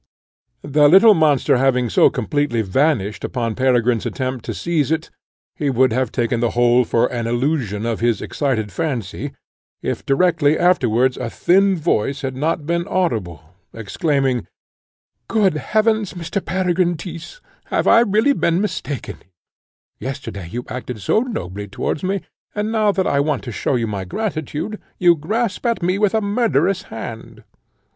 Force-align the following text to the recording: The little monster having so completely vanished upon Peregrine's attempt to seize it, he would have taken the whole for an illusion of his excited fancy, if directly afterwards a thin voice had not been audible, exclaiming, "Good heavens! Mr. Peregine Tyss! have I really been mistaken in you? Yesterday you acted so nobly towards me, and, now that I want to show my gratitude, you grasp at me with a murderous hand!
The 0.63 0.89
little 0.89 1.13
monster 1.13 1.57
having 1.57 1.87
so 1.87 2.09
completely 2.09 2.63
vanished 2.63 3.23
upon 3.23 3.53
Peregrine's 3.53 4.07
attempt 4.07 4.43
to 4.45 4.53
seize 4.55 4.89
it, 4.89 5.11
he 5.55 5.69
would 5.69 5.93
have 5.93 6.11
taken 6.11 6.39
the 6.39 6.49
whole 6.57 6.83
for 6.85 7.05
an 7.13 7.27
illusion 7.27 7.85
of 7.85 7.99
his 7.99 8.19
excited 8.19 8.71
fancy, 8.71 9.31
if 9.83 10.03
directly 10.03 10.57
afterwards 10.57 11.17
a 11.17 11.29
thin 11.29 11.77
voice 11.77 12.21
had 12.23 12.35
not 12.35 12.65
been 12.65 12.87
audible, 12.87 13.43
exclaiming, 13.75 14.47
"Good 15.27 15.57
heavens! 15.57 16.13
Mr. 16.15 16.43
Peregine 16.43 16.97
Tyss! 16.97 17.39
have 17.65 17.85
I 17.85 17.99
really 17.99 18.33
been 18.33 18.59
mistaken 18.59 19.17
in 19.21 19.27
you? 19.27 20.07
Yesterday 20.07 20.47
you 20.49 20.63
acted 20.67 20.99
so 20.99 21.19
nobly 21.19 21.67
towards 21.67 22.01
me, 22.01 22.21
and, 22.55 22.71
now 22.71 22.91
that 22.91 23.05
I 23.05 23.19
want 23.19 23.43
to 23.43 23.51
show 23.51 23.77
my 23.85 24.05
gratitude, 24.05 24.81
you 24.97 25.15
grasp 25.15 25.63
at 25.67 25.83
me 25.83 25.99
with 25.99 26.15
a 26.15 26.21
murderous 26.21 26.81
hand! 26.89 27.43